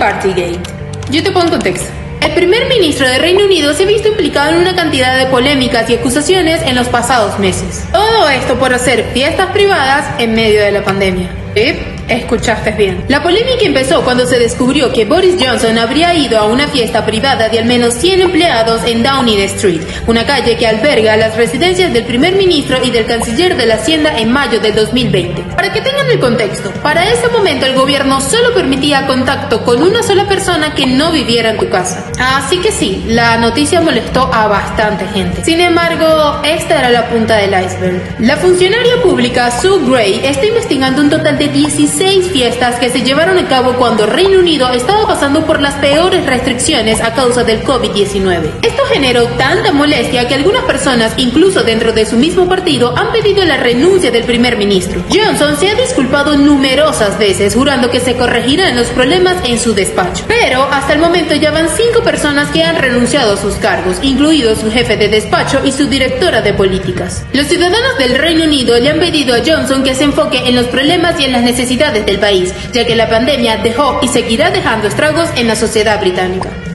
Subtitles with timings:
[0.00, 0.58] Partygate.
[1.10, 1.86] Yo te pongo contexto.
[2.22, 5.90] El primer ministro de Reino Unido se ha visto implicado en una cantidad de polémicas
[5.90, 7.84] y acusaciones en los pasados meses.
[7.92, 11.28] Todo esto por hacer fiestas privadas en medio de la pandemia.
[11.54, 11.78] ¿Sí?
[12.08, 13.04] Escuchaste bien.
[13.08, 17.48] La polémica empezó cuando se descubrió que Boris Johnson habría ido a una fiesta privada
[17.48, 22.04] de al menos 100 empleados en Downing Street, una calle que alberga las residencias del
[22.04, 25.42] primer ministro y del canciller de la Hacienda en mayo del 2020.
[25.54, 30.02] Para que tengan el contexto, para ese momento el gobierno solo permitía contacto con una
[30.02, 32.10] sola persona que no viviera en tu casa.
[32.18, 35.44] Así que sí, la noticia molestó a bastante gente.
[35.44, 38.16] Sin embargo, esta era la punta del iceberg.
[38.20, 43.02] La funcionaria pública Sue Gray está investigando un total de 16 seis fiestas que se
[43.02, 47.62] llevaron a cabo cuando Reino Unido estaba pasando por las peores restricciones a causa del
[47.64, 48.50] COVID-19.
[48.62, 53.44] Esto generó tanta molestia que algunas personas, incluso dentro de su mismo partido, han pedido
[53.44, 55.02] la renuncia del primer ministro.
[55.10, 60.24] Johnson se ha disculpado numerosas veces, jurando que se corregirán los problemas en su despacho.
[60.28, 64.54] Pero hasta el momento ya van cinco personas que han renunciado a sus cargos, incluido
[64.54, 67.24] su jefe de despacho y su directora de políticas.
[67.32, 70.66] Los ciudadanos del Reino Unido le han pedido a Johnson que se enfoque en los
[70.66, 74.86] problemas y en las necesidades del país, ya que la pandemia dejó y seguirá dejando
[74.86, 76.50] estragos en la sociedad británica.